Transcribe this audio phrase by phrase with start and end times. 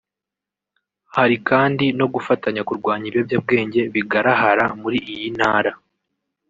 [1.15, 5.71] hari kandi no gufatanya kurwanya ibiyobyabwenge bigarahara muri iyi ntara